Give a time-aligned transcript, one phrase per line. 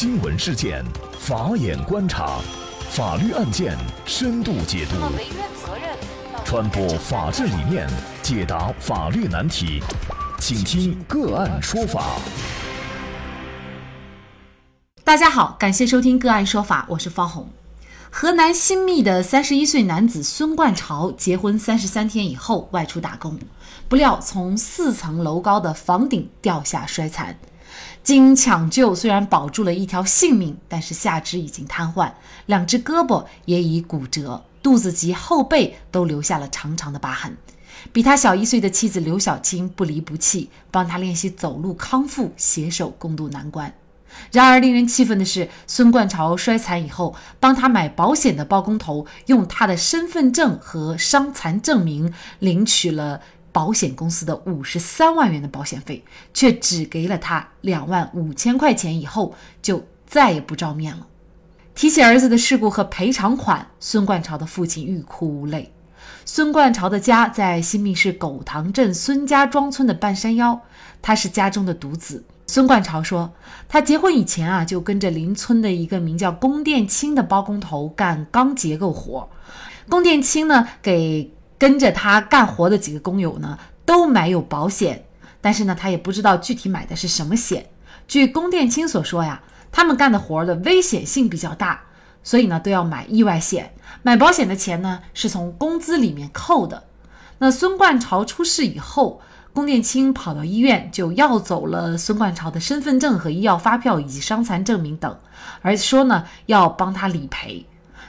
[0.00, 0.84] 新闻事件，
[1.18, 2.38] 法眼观察，
[2.88, 3.76] 法律案件
[4.06, 4.94] 深度解读，
[6.44, 7.84] 传播法治理念，
[8.22, 9.82] 解答法律难题，
[10.38, 12.12] 请听个案说法。
[15.02, 17.48] 大家好，感谢收听个案说法，我是方红。
[18.08, 23.36] 河南新密的三十一岁男子孙冠朝结婚三十三天以后外出打工，
[23.88, 27.36] 不料从四层楼高的房顶掉下摔残。
[28.08, 32.10] 经抢救，虽然保住了一条性命，但是下肢已经瘫痪，
[32.46, 37.36] 两只胳膊也已骨折，肚子及后背都留下了长长的疤痕。
[37.92, 43.74] 比他小一岁的妻子刘小青不离不弃，帮他练习走路康复，携手共度难关。
[44.32, 53.20] 然而，令人气愤的是，孙冠朝摔残以后，帮他买保险的包工头用他的身份证和伤残证明领取了。
[53.52, 61.06] 保险公司的五十三万元的保险费，却只给了他两万五千块钱，以后就再也不照面了。
[61.74, 65.72] 提起儿子的事故和赔偿款，孙冠朝的父亲欲哭无泪。
[66.24, 70.60] 孙冠朝的家在新密市狗塘镇孙家庄村的半山腰，
[71.00, 72.24] 他是家中的独子。
[72.46, 73.32] 孙冠朝说，
[73.68, 79.28] 他结婚以前啊，就跟着邻村的一个名叫龚殿清的包工头干钢结构活。
[79.88, 81.32] 龚殿清呢，给。
[81.58, 85.04] 跟着他干活的几个工友呢，都买有保险，
[85.40, 87.66] 但是呢，他也不知道具体买的是什么险。
[88.06, 91.82] 据龚殿清所说呀，他们干的活的危险性比较大，
[92.22, 93.74] 所以呢，都要买意外险。
[94.02, 96.84] 买保险的钱呢，是从工资里面扣的。
[97.38, 99.20] 那孙冠朝出事以后，
[99.52, 105.18] 龚殿清跑到医院就要走了孙冠朝的身份证和医药发票以及伤残证明等，
[105.62, 107.66] 而说呢，要帮他理赔。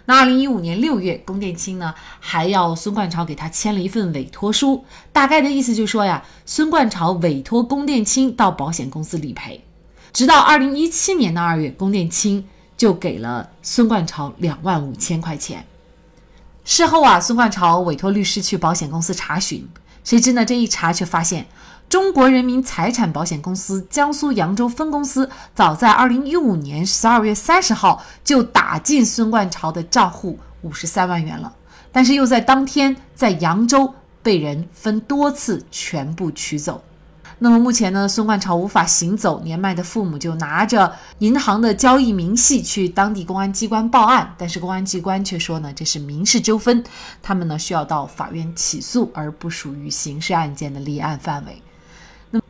[0.09, 9.63] 那二零一五年六月，龚殿清呢还要孙冠朝给他签了一份委托书，大概的意思就是说呀，孙冠朝委托龚殿清到保险公司理赔。
[10.11, 12.43] 直到二零一七年的二月，龚殿清
[12.75, 15.63] 就给了孙冠朝两万五千块钱。
[16.65, 19.69] 事后啊，孙冠朝委托律师去保险公司查询，
[20.03, 21.45] 谁知呢这一查却发现。
[21.89, 31.51] 中国人民财产保险公司江苏扬州分公司早在二零一五年十二月三十号就打进孙冠朝的账户五十三万元了，
[31.91, 33.91] 但是又在当天在扬州
[34.21, 36.83] 被人分多次全部取走。
[37.39, 46.83] 那么目前呢，孙冠朝无法行走，年迈的父母就拿着银行的交易明细去当地公安机关报案，但是公安机关却说呢这是民事纠纷，
[47.23, 51.59] 他们呢需要到法院起诉，而不属于刑事案件的立案范围。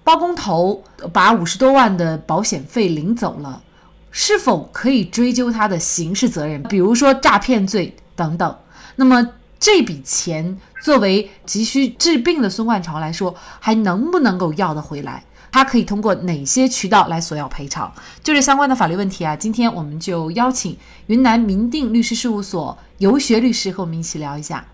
[0.10, 0.84] 那包工头
[1.14, 3.62] 把五十多万的保险费领走了，
[4.10, 6.64] 是否可以追究他的刑事责任？
[6.64, 8.58] 比如说诈骗罪等等。
[8.96, 15.24] 那么这笔钱作为急需治病的孙冠朝来说，还能不能够要得回来？
[15.52, 17.94] 他可以通过哪些渠道来索要赔偿？
[18.24, 24.66] 就是相关的法律问题啊，今天我们就邀请云南民定律师事务所游学律师和我们一起聊一下。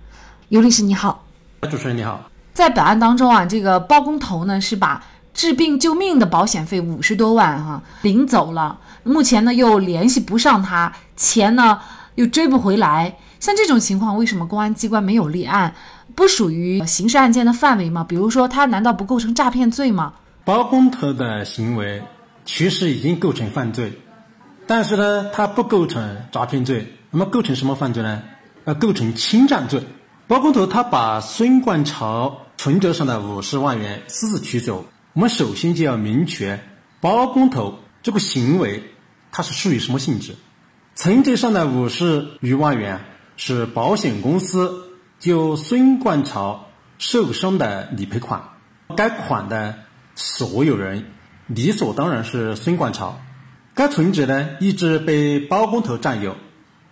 [0.47, 1.25] 游律师你好，
[1.69, 2.23] 主持人你好。
[2.53, 5.03] 在本案当中啊，这个包工头呢是把
[5.35, 11.77] 治病救命的保险费五十多万哈领走了，目前呢又联系不上他，钱呢
[12.15, 13.13] 又追不回来。
[13.41, 15.75] 像这种情况，为什么公安机关没有立案？
[16.15, 18.03] 不属于刑事案件的范围吗？
[18.07, 20.13] 比如说，他难道不构成诈骗罪吗？
[20.45, 22.01] 包工头的行为
[22.45, 23.91] 其实已经构成犯罪，
[24.65, 26.87] 但是呢，他不构成诈骗罪。
[27.11, 28.23] 那么构成什么犯罪呢？
[28.63, 29.83] 呃，构成侵占罪。
[30.27, 32.33] 包工头他把孙冠朝。
[32.57, 34.83] 存折上的五十万元私自取走，
[35.15, 36.59] 我们首先就要明确
[36.99, 38.83] 包工头这个行为，
[39.31, 40.35] 它是属于什么性质？
[40.93, 42.99] 存折上的五十余万元
[43.37, 46.67] 是保险公司就孙冠朝
[46.97, 48.43] 受伤的理赔款，
[48.97, 49.77] 该款的
[50.15, 51.05] 所有人
[51.47, 53.17] 理所当然是孙冠朝。
[53.73, 56.35] 该存折呢一直被包工头占有，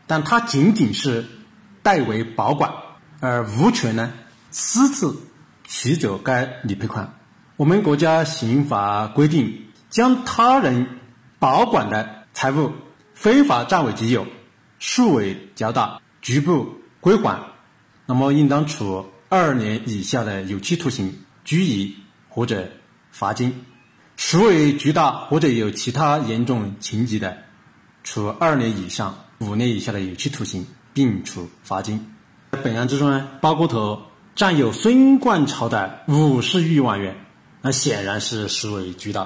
[0.08, 1.26] 但他仅仅是
[1.82, 2.72] 代为保管，
[3.20, 4.14] 而无权呢
[4.50, 5.14] 私自。
[5.66, 7.14] 取走该理赔款。
[7.56, 10.88] 我们国家刑法规定，将他人
[11.38, 12.72] 保管的财物
[13.14, 14.26] 非法占为己有，
[14.80, 16.68] 数为较大，拒不
[17.00, 17.40] 归还，
[18.08, 21.14] 那么应当处二年以下的有期徒刑、
[21.46, 21.96] 拘役
[22.28, 22.68] 或者
[23.12, 23.52] 罚金；
[24.18, 27.38] 数为巨大或者有其他严重情节的，
[28.04, 32.04] 处二年以上五年以下的有期徒刑，并处罚金。
[32.64, 34.02] 本案之中呢，包工头。
[34.36, 37.16] 占有孙冠朝的五十余万元，
[37.66, 39.26] 那显然是数为巨大，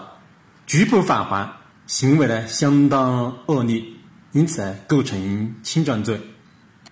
[0.67, 1.51] 拒不返还，
[1.87, 3.83] 行为呢相当恶劣，
[4.31, 6.21] 因此呢构成侵占罪，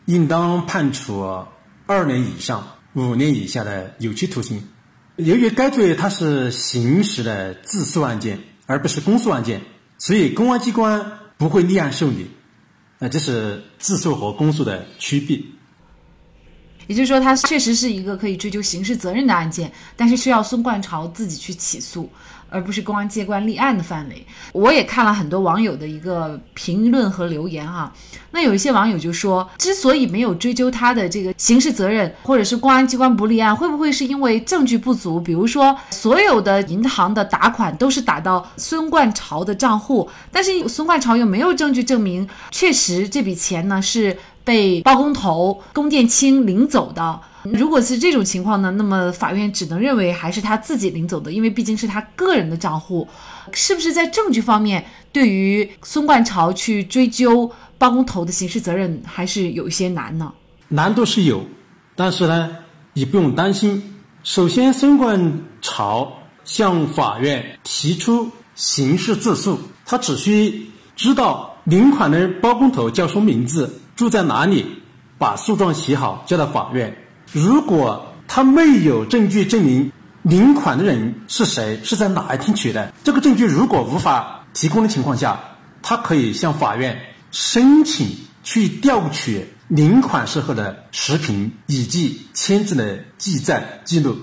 [0.06, 1.45] 应当判处
[1.86, 4.68] 二年以上五年以下的有期徒刑。
[5.18, 9.62] 由于该罪它是刑事的自诉案件，而不是公诉案件，
[10.00, 12.31] 所以公安机关不会立案受理。
[12.98, 15.39] 那这是自诉和公诉的区别。
[16.88, 22.10] 也就是说，它确实是一个可以追究刑事责任的案件，但是需要孙冠朝自己去起诉。
[22.48, 24.26] 而不是公安机关立案的范围。
[24.54, 27.92] 我也看了很多网友的一个评论和留言啊，
[28.32, 35.20] 那有一些网友就说，之所以没有追究他的这个刑事责任，或者是公安机关不立案，会不会是因为证据不足？
[35.20, 47.19] 比如说，所有的银行的打款都是打到孙冠朝的账户，但是孙冠朝又没有证据证明确实这笔钱呢是被包工头龚殿清领走的。
[47.44, 53.07] 如果是这种情况呢，那么法院只能认为还是他自己领走的，因为毕竟是他个人的账户，
[53.51, 60.33] 是不是在证据方面对于孙冠朝去追究包工头的刑事责任还是有一些难呢？
[60.68, 61.45] 难度是有，
[61.95, 62.50] 但是呢，
[62.94, 63.94] 你不用担心。
[64.24, 66.12] 首先，孙冠朝
[66.44, 74.83] 向法院提出刑事自诉，他只需知道领款的包工头叫什么名字，住在哪里，
[75.18, 76.95] 把诉状写好交到法院。
[77.31, 79.92] 如果他没有证据证明
[80.24, 85.39] 领款的人是谁，是在哪一天取的，这个证据如果无法提供的情况下，
[85.81, 87.00] 他可以向法院
[87.31, 94.18] 申请去调取领款时候的视频以及签字的记载记录。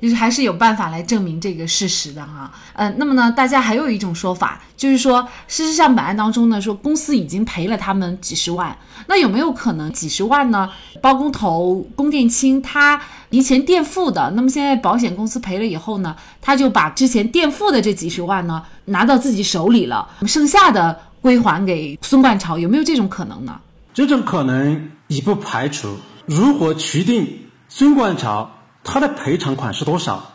[0.00, 8.74] 就是还是有办法来证明这个事实的哈，嗯，那么呢，大家还有一种说法，就是说，事实上本案当中呢，说公司已经赔了他们几十万，
[9.06, 10.70] 那有没有可能几十万呢？
[11.02, 13.00] 包工头龚殿清他
[13.30, 23.60] 提前垫付的，那么现在保险公司赔了以后呢，他就把之前垫付的这几十万呢拿到自己手里了，剩下的归还给孙冠朝，有没有这种可能呢？
[23.92, 25.96] 这种可能已不排除。
[26.24, 27.28] 如果确定
[27.68, 28.50] 孙冠朝。
[28.84, 30.32] 他的赔偿款是多少？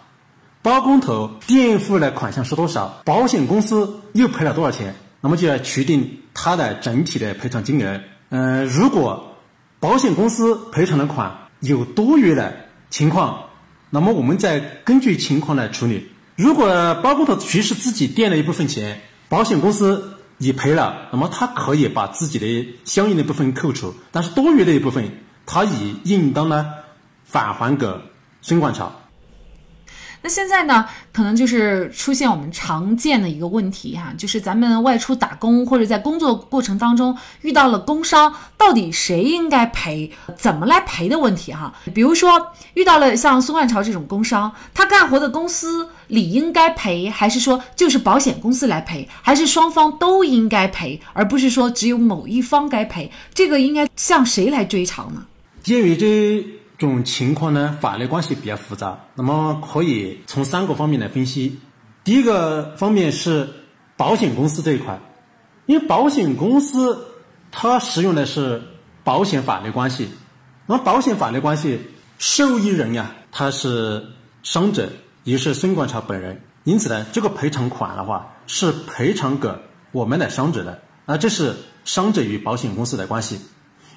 [0.62, 3.02] 包工头垫付的款项是多少？
[3.06, 4.96] 保险公司又赔了多少钱？
[5.22, 8.02] 那么就要确定他的整体的赔偿金额。
[8.30, 9.36] 嗯，如果
[9.80, 12.56] 保险公司赔偿的款有多余的
[12.90, 13.46] 情况，
[13.90, 16.10] 那么我们再根据情况来处理。
[16.36, 25.12] 如果包工头确实自己垫了一部分钱，保险公司也赔了，那么他可以把自己的相应的部分扣除，但是多余的一部分，
[25.46, 26.68] 他也应当呢
[27.24, 27.88] 返还给。
[28.48, 28.92] 孙冠潮，
[30.22, 41.74] 那现在呢，可能就是出现我们常见的一个问题哈，就是咱们外出打工或者在工作过程当中遇到了工伤，到底谁应该赔，怎么来赔的问题哈。
[41.92, 53.12] 比如说遇到了像孙冠朝这种工伤，他干活的公司理应该赔，还是说就是保险公司来赔，还是双方都应该赔，而不是说只有某一方该赔？
[53.34, 55.26] 这个应该向谁来追偿呢？
[55.64, 56.46] 鉴于这。
[56.78, 61.58] 这种情况呢，法律关系比较复杂，那么可以从三个方面来分析。
[62.04, 63.48] 第一个方面是
[63.96, 65.00] 保险公司这一块，
[65.68, 67.08] 因为保险公司
[67.50, 68.62] 它使用的是
[69.06, 70.10] 保险法律关系，
[70.66, 71.80] 那么保险法律关系
[72.18, 74.06] 受益人呀，他是
[74.44, 74.90] 伤者，
[75.24, 79.50] 也是孙冠超本人，因此呢，这个赔偿款的话是赔偿给
[79.94, 81.56] 我们的伤者的，那，这是
[81.86, 83.40] 伤者与保险公司的关系，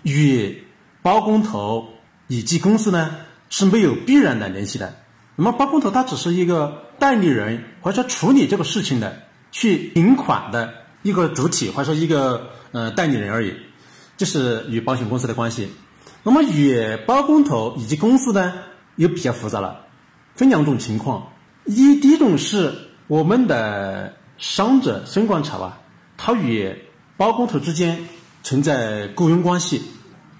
[0.05, 0.63] 与
[1.03, 1.85] 包工头。
[2.29, 3.17] 以及公司呢
[3.51, 4.95] 是没有必然的联系的，
[5.35, 10.73] 那么包工头他只是一个代理人或者说处理这个事情的去领款的
[11.03, 13.55] 一个主体或者说一个呃代理人而已，
[14.19, 15.70] 这是与保险公司的关系。
[16.23, 18.53] 那么与包工头以及公司呢
[18.97, 19.87] 又比较复杂了，
[20.35, 21.32] 分两种情况。
[21.65, 22.75] 一第一种是
[23.06, 25.81] 我们的伤者孙广超啊，
[26.19, 26.77] 他与
[27.17, 28.06] 包工头之间
[28.43, 29.81] 存在雇佣关系，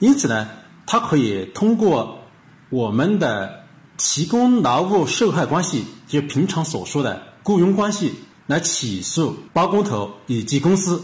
[0.01, 0.51] 因此呢。
[0.91, 2.21] 他可以通过
[2.71, 3.65] 我们的
[3.99, 8.15] 提供劳务受害关系，就平常所说的雇佣关系，
[8.47, 11.03] 来起诉包工头以及公司，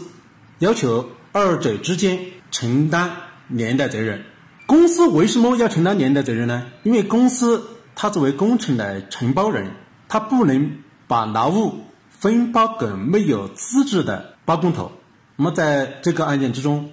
[0.57, 3.11] 要求二者之间承担
[3.47, 4.25] 连带责任。
[4.65, 6.65] 公司为什么要承担连带责任呢？
[6.81, 7.63] 因为公司
[7.93, 9.69] 它作为工程的承包人，
[10.07, 14.91] 它不能把劳务分包给没有资质的包工头。
[15.35, 16.89] 那么在这个案件之中。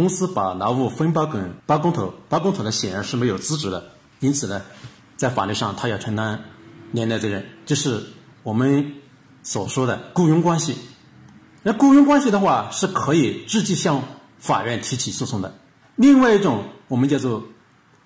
[0.00, 3.90] 公司把劳务分包给包工头，包工头呢显然是没有资质的，
[4.20, 4.62] 因此呢，
[5.18, 6.42] 在法律上他要承担
[6.90, 8.02] 连带责任，这是
[8.42, 8.94] 我们
[9.42, 10.78] 所说的雇佣关系。
[11.62, 14.02] 那雇佣关系的话是可以直接向
[14.38, 15.58] 法院提起诉讼的。
[15.96, 17.44] 另外一种我们叫做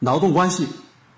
[0.00, 0.66] 劳动关系，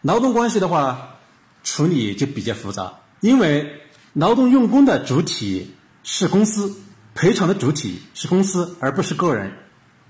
[0.02, 1.16] 劳动关系的话
[1.64, 2.92] 处理就比较复杂，
[3.22, 3.80] 因为
[4.12, 6.76] 劳动用工的主体是公司，
[7.14, 9.50] 赔偿的主体是公司，而不是个人。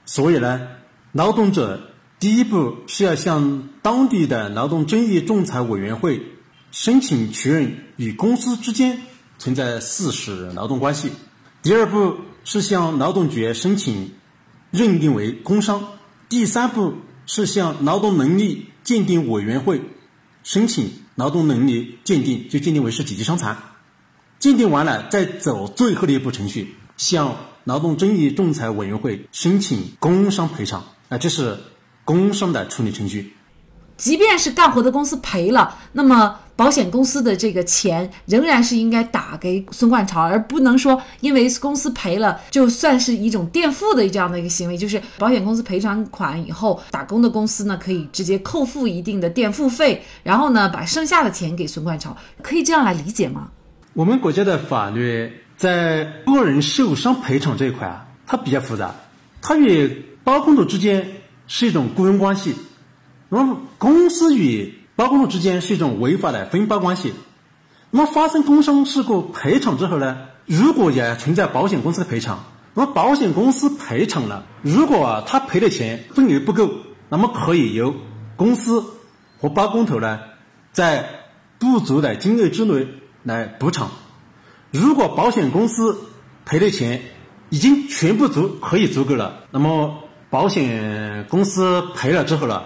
[0.07, 0.67] 所以呢，
[1.13, 6.23] 劳动者第一步是要向当地的劳动争议仲裁委员会
[6.71, 9.03] 申请确认与公司之间
[9.39, 11.11] 存在事实劳动关系。
[11.63, 14.13] 第二步是向劳动局申请
[14.71, 15.81] 认定为工伤；
[16.29, 16.95] 第三步
[17.27, 19.83] 是向劳动能力鉴定委员会
[20.45, 23.57] 申请劳动能力鉴定，就鉴定为是几级伤残。
[24.39, 27.37] 鉴定完了，再走最后的一步程序，向
[27.67, 30.83] 劳动争议仲裁委员会申请工伤赔偿。
[31.09, 31.59] 啊，这是
[32.05, 33.35] 工伤的处理程序。
[33.97, 53.51] 即便是干活的公司赔了，那么保险公司的这个钱仍然是应该打给孙冠潮，而不能说因为公司赔了，就算是一种垫付的这样的一个行为，就是保险公司赔偿款以后，打工的公司呢可以直接扣付一定的垫付费，然后呢把剩下的钱给孙冠潮，可以这样来理解吗？
[53.95, 58.95] 我们国家的法律在个人受伤赔偿这一块啊，它比较复杂，
[59.41, 61.13] 它与包工头之间
[61.47, 62.55] 是一种雇佣关系。
[63.29, 67.15] 那么，公司与包工头之间是一种违法的分包关系。
[67.91, 72.45] 那么，发生工伤事故赔偿之后呢，如果也存在保险公司的赔偿，
[72.75, 76.71] 那么保险公司赔偿了，如果他赔的钱份额不够，
[77.09, 77.95] 那么可以由
[78.37, 78.85] 公司
[79.41, 80.21] 和包工头呢，
[80.73, 81.09] 在
[81.59, 82.87] 不足的金额之内
[83.23, 83.91] 来补偿。
[84.81, 85.97] 如果保险公司
[86.45, 87.01] 赔的钱
[87.51, 89.97] 已经全部足可以足够了，那么
[90.29, 92.63] 保险公司赔了之后呢。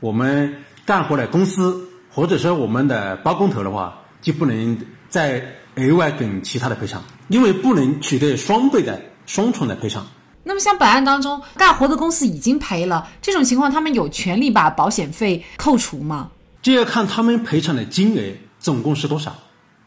[0.00, 0.54] 我们
[0.84, 4.76] 干活的公司或者说我们的包工头的话，就不能
[5.08, 5.42] 再
[5.76, 10.06] 额外给其他的赔偿，因为不能取得双倍的双重的赔偿。
[10.42, 16.30] 那么像本案当中，干活的公司已经赔了，这种情况他们有权利把保险费扣除吗？
[16.60, 18.20] 这要看他们赔偿的金额
[18.58, 19.34] 总共是多少。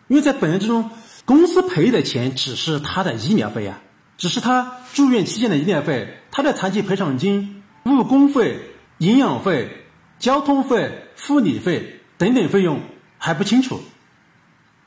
[0.07, 0.89] 因为在本案之中，
[1.27, 3.81] 公司赔的钱只是他的医疗费啊，
[4.17, 8.61] 只是他住院期间的医疗费，他的残疾赔偿金、误工费、
[8.97, 9.83] 营养费。
[10.19, 12.79] 交通费、护理费等等费用
[13.19, 13.81] 还不清楚。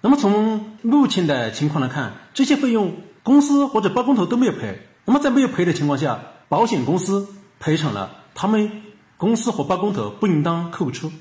[0.00, 4.88] 那么从目前的情况来看，这些费用公司或者包工头都没有赔。
[5.04, 7.28] 那么在没有赔的情况下，保险公司
[7.61, 8.82] 赔偿了，他们
[9.16, 11.12] 公司和包工头不应当扣除。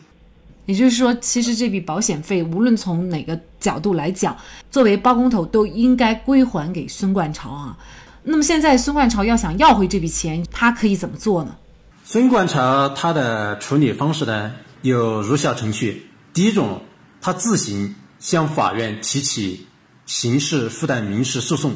[0.69, 4.37] 也就是说，其实这笔保险费无论从哪个角度来讲，
[4.69, 7.75] 作为包工头都应该归还给孙冠潮啊。
[8.21, 11.55] 那么现在孙冠潮要想要回这笔钱，他可以怎么做呢？
[12.03, 16.79] 孙冠潮他的处理方式呢有如下程序：第一种，
[17.19, 19.65] 他自行向法院提起
[20.05, 21.73] 刑事附带民事诉讼，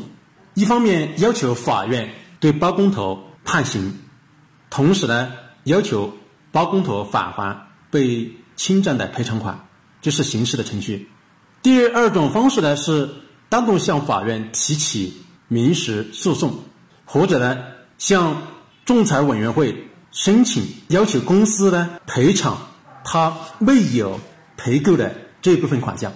[0.53, 2.07] 一方面要求法院
[2.39, 3.97] 对包工头判刑，
[4.69, 5.31] 同时呢
[5.63, 6.13] 要求
[6.51, 7.57] 包工头返还
[7.89, 9.67] 被侵占的赔偿款，
[10.01, 11.09] 这是刑事的程序。
[11.61, 13.09] 第二种方式呢是
[13.49, 15.13] 单独向法院提起
[15.47, 16.53] 民事诉讼，
[17.05, 17.57] 或者呢
[17.97, 18.41] 向
[18.85, 19.89] 仲裁委员会。
[20.11, 22.55] 申请要求公司呢赔偿
[23.03, 24.19] 他没有
[24.55, 26.13] 赔够的这部分款项。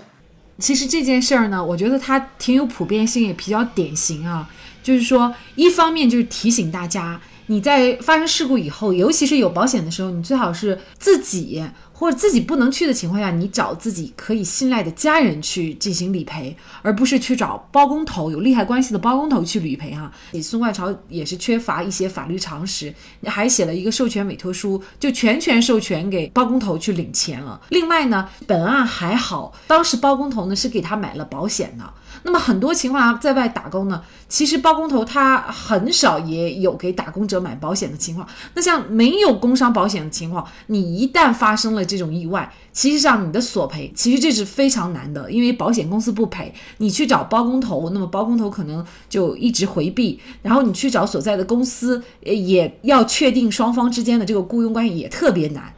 [0.59, 4.47] 其实这件事儿呢，我觉得它挺有普遍性，也比较典型啊。
[4.83, 11.63] 就是说，一方面就是提醒大家，你在发生事故以后，尤其是有保险的时候，你最好是自己。
[11.99, 20.11] 或者自己不能去的情况下，你找自己可以信赖的家人去进行理赔，而不是去找包工头有利害关系的包工头去理赔哈。
[20.29, 22.93] 你孙冠潮也是缺乏一些法律常识，
[23.25, 27.59] 还写了一个授权委托书，就全权授权给包工头去领钱了。
[27.69, 31.93] 另外呢，本案还好，当时包工头呢是给他买了保险的。
[32.23, 38.27] 那么很多情况下，在外打工呢，其实包工头他很少也有给打工者买保险的情况。
[38.53, 55.73] 那像没有工伤保险的情况，你一旦发生了这种意外，其实上你的索赔，其实这是非常难的，因为保险公司不赔，你去找包工头，那么包工头可能就一直回避，然后你去找所在的公司，也要确定双方之间的这个雇佣关系也特别难。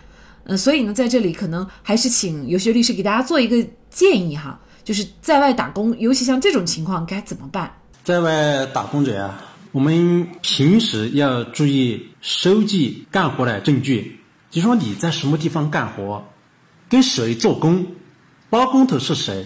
[0.45, 4.59] 嗯，所以呢，在这里可能还是请游学律师给大家做一个建议哈。
[4.83, 7.71] 就是在外打工，尤其像这种情况该怎么办？
[8.03, 9.39] 在外打工者啊，
[9.71, 14.19] 我们平时要注意收集干活的证据，
[14.49, 16.25] 就说你在什么地方干活，
[16.89, 17.85] 跟谁做工，
[18.49, 19.45] 包工头是谁，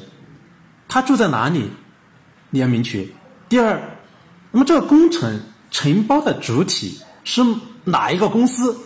[0.87, 1.69] 他住在哪里，
[2.51, 3.05] 你要明确。
[3.49, 3.97] 第二，
[4.51, 7.43] 那么这个工程承包的主体是
[7.83, 8.77] 哪一个公司？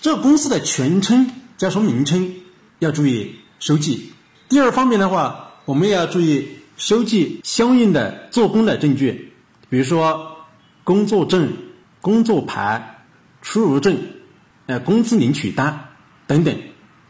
[0.00, 2.32] 这个公司的全称叫什么名称？
[2.78, 4.12] 要注意收集。
[4.48, 5.42] 第二方面的话。
[5.66, 9.32] 我们也要注意收集相应的做工的证据，
[9.68, 10.36] 比如说
[10.84, 11.52] 工作证、
[12.00, 13.02] 工作牌、
[13.42, 13.98] 出入证、
[14.66, 15.88] 呃工资领取单
[16.28, 16.56] 等等，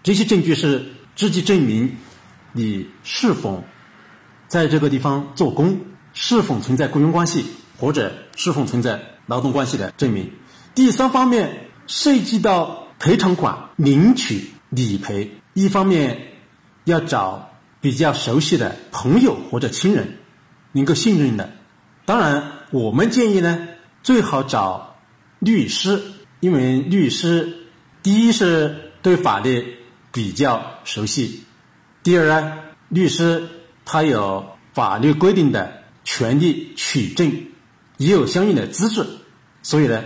[0.03, 1.97] 这些证据是直接证明
[2.53, 3.63] 你是否
[4.49, 5.79] 在这个地方做工，
[6.15, 7.45] 是否存在雇佣关系
[7.77, 10.31] 或者是否存在劳动关系的证明。
[10.75, 16.33] 第三方面涉及到赔偿款领取理赔，一方面
[16.85, 17.51] 要找。
[17.87, 20.17] 比较熟悉的朋友或者亲人，
[20.73, 21.53] 能够信任的，
[22.05, 23.69] 当然我们建议呢，
[24.03, 24.97] 最好找
[25.39, 26.03] 律师，
[26.41, 27.69] 因为律师
[28.03, 29.77] 第一是对法律
[30.11, 31.45] 比较熟悉，
[32.03, 33.45] 第二呢，律师
[33.85, 37.33] 他有法律规定的权利取证，
[37.99, 39.07] 也有相应的资质，
[39.63, 40.03] 所以呢，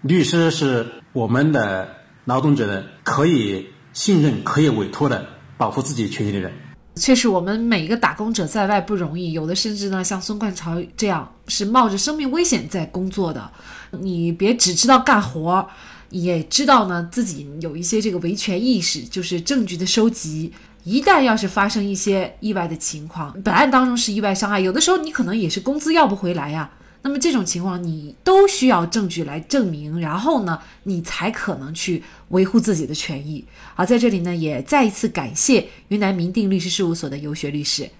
[0.00, 5.26] 律师是我们的劳动者呢可以信任、可以委托的
[5.58, 6.50] 保护自己权益的人。
[6.94, 13.50] 确实，我们每一个打工者在外不容易，有的甚至呢，像孙冠朝这样是冒着生命危险在工作的。
[13.92, 15.66] 你别只知道干活，
[16.10, 20.52] 也知道呢自己有一些这个维权意识，就是证据的收集。
[20.84, 26.70] 一旦要是发生一些意外的情况，本案当中是意外伤害，有的时候你可能也是工资要不回来呀。
[27.02, 33.44] 那么这种情况，你都需要证据来证明，然后呢，你才可能去维护自己的权益。
[33.74, 37.90] 好，在这里呢，也再一次感谢云南明定律师事务所的游学律师。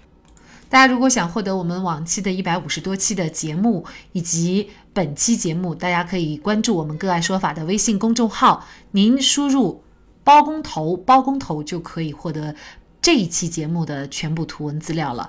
[0.69, 9.83] 大家如果想获得我们往期的一百五十多期的节目以及本期节目，大家可以关注我们“个案说法”的微信公众号，您输入
[10.25, 12.55] “包工头”“包工头”就可以获得
[13.03, 15.29] 这一期节目的全部图文资料了。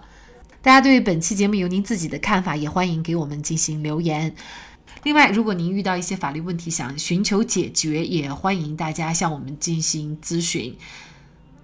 [0.63, 4.34] 大家对本期节目有您自己的看法，也欢迎给我们进行留言。
[5.03, 10.74] 另外，如果您遇到一些法律问题想寻求解决，也欢迎大家向我们进行咨询。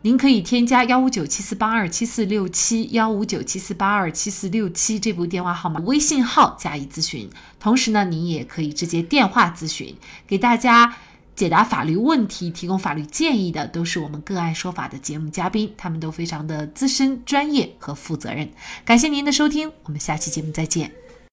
[0.02, 7.30] 您可以添加幺五九七四八二七四六七幺五九七四八二七四六七这部电话号码微信号加以咨询。
[7.58, 9.96] 同时呢，您也可以直接电话咨询，
[10.28, 10.98] 给大家。
[11.40, 18.52] 解答法律问题、提供法律建议的都是我们个案说法的节目嘉宾，他们都非常的资深、专业和负责任。
[18.84, 20.92] 感谢您的收听，我们下期节目再见。